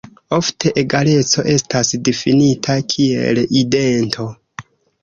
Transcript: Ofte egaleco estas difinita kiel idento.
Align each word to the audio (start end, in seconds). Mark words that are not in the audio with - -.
Ofte 0.35 0.71
egaleco 0.81 1.45
estas 1.57 1.91
difinita 2.09 2.79
kiel 2.95 3.45
idento. 3.63 4.31